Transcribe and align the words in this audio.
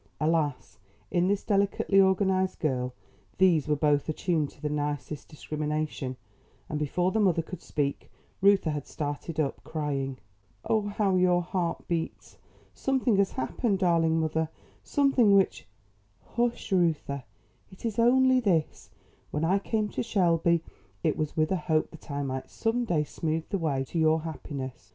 Alas, 0.19 0.79
in 1.11 1.27
this 1.27 1.43
delicately 1.43 2.01
organised 2.01 2.57
girl 2.59 2.91
these 3.37 3.67
were 3.67 3.75
both 3.75 4.09
attuned 4.09 4.49
to 4.49 4.59
the 4.59 4.67
nicest 4.67 5.27
discrimination, 5.29 6.15
and 6.67 6.79
before 6.79 7.11
the 7.11 7.19
mother 7.19 7.43
could 7.43 7.61
speak, 7.61 8.09
Reuther 8.41 8.71
had 8.71 8.87
started 8.87 9.39
up, 9.39 9.63
crying: 9.63 10.17
"Oh, 10.67 10.87
how 10.87 11.17
your 11.17 11.43
heart 11.43 11.87
beats! 11.87 12.39
Something 12.73 13.17
has 13.17 13.33
happened, 13.33 13.77
darling 13.77 14.19
mother; 14.19 14.49
something 14.83 15.35
which" 15.35 15.67
"Hush, 16.35 16.71
Reuther; 16.71 17.23
it 17.71 17.85
is 17.85 17.99
only 17.99 18.39
this: 18.39 18.89
When 19.29 19.45
I 19.45 19.59
came 19.59 19.87
to 19.89 20.01
Shelby 20.01 20.63
it 21.03 21.15
was 21.15 21.37
with 21.37 21.51
a 21.51 21.57
hope 21.57 21.91
that 21.91 22.09
I 22.09 22.23
might 22.23 22.49
some 22.49 22.85
day 22.85 23.03
smooth 23.03 23.47
the 23.49 23.59
way 23.59 23.83
to 23.89 23.99
your 23.99 24.21
happiness. 24.21 24.89